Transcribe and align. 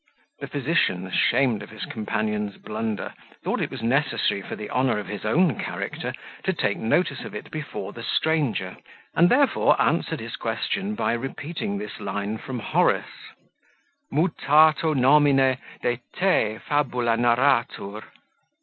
The 0.39 0.47
physician, 0.47 1.05
ashamed 1.05 1.61
of 1.61 1.69
his 1.69 1.85
companion's 1.85 2.57
blunder, 2.57 3.13
thought 3.43 3.61
it 3.61 3.69
was 3.69 3.83
necessary, 3.83 4.41
for 4.41 4.55
the 4.55 4.71
honour 4.71 4.97
of 4.97 5.05
his 5.05 5.23
wan 5.25 5.59
character, 5.59 6.11
to 6.41 6.53
take 6.53 6.79
notice 6.79 7.23
of 7.23 7.35
it 7.35 7.51
before 7.51 7.93
the 7.93 8.01
stranger, 8.01 8.77
and 9.13 9.29
therefore 9.29 9.79
answered 9.79 10.19
his 10.19 10.37
question 10.37 10.95
by 10.95 11.13
repeating 11.13 11.77
this 11.77 11.99
line 11.99 12.39
from 12.39 12.57
Horace: 12.57 13.29
Mutato 14.11 14.95
nomine, 14.95 15.59
de 15.83 15.99
te 16.15 16.57
fabula 16.67 17.15
narratur. 17.15 18.01